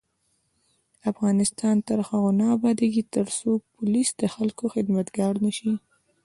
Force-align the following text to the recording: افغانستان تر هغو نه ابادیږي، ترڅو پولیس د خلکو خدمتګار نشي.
افغانستان 1.11 1.75
تر 1.87 1.99
هغو 2.07 2.29
نه 2.39 2.45
ابادیږي، 2.55 3.03
ترڅو 3.15 3.49
پولیس 3.73 4.09
د 4.21 4.21
خلکو 4.35 4.63
خدمتګار 4.73 5.33
نشي. 5.45 5.73